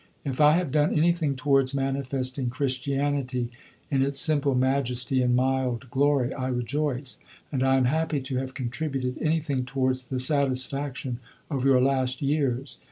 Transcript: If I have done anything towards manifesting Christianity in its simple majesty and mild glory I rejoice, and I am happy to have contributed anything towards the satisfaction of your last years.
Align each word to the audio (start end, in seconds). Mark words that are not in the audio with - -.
If 0.25 0.41
I 0.41 0.53
have 0.53 0.71
done 0.71 0.95
anything 0.97 1.35
towards 1.35 1.75
manifesting 1.75 2.49
Christianity 2.49 3.51
in 3.91 4.01
its 4.01 4.19
simple 4.19 4.55
majesty 4.55 5.21
and 5.21 5.35
mild 5.35 5.91
glory 5.91 6.33
I 6.33 6.47
rejoice, 6.47 7.19
and 7.51 7.61
I 7.61 7.77
am 7.77 7.85
happy 7.85 8.19
to 8.19 8.37
have 8.37 8.55
contributed 8.55 9.19
anything 9.21 9.63
towards 9.63 10.07
the 10.07 10.17
satisfaction 10.17 11.19
of 11.51 11.63
your 11.63 11.79
last 11.79 12.19
years. 12.19 12.79